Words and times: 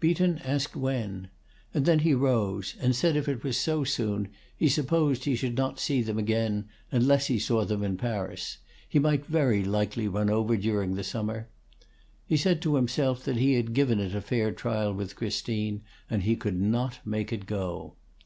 Beaton 0.00 0.36
asked 0.44 0.76
when; 0.76 1.28
and 1.72 1.86
then 1.86 2.00
he 2.00 2.12
rose, 2.12 2.74
and 2.78 2.94
said 2.94 3.16
if 3.16 3.26
it 3.26 3.42
was 3.42 3.56
so 3.56 3.84
soon, 3.84 4.28
he 4.54 4.68
supposed 4.68 5.24
he 5.24 5.34
should 5.34 5.56
not 5.56 5.80
see 5.80 6.02
them 6.02 6.18
again, 6.18 6.68
unless 6.90 7.28
he 7.28 7.38
saw 7.38 7.64
them 7.64 7.82
in 7.82 7.96
Paris; 7.96 8.58
he 8.86 8.98
might 8.98 9.24
very 9.24 9.64
likely 9.64 10.06
run 10.08 10.28
over 10.28 10.58
during 10.58 10.94
the 10.94 11.02
summer. 11.02 11.48
He 12.26 12.36
said 12.36 12.60
to 12.60 12.74
himself 12.74 13.24
that 13.24 13.36
he 13.36 13.54
had 13.54 13.72
given 13.72 13.98
it 13.98 14.14
a 14.14 14.20
fair 14.20 14.52
trial 14.52 14.92
with 14.92 15.16
Christine, 15.16 15.80
and 16.10 16.22
he 16.24 16.36
could 16.36 16.60
not 16.60 16.98
make 17.06 17.32
it 17.32 17.46
go. 17.46 17.94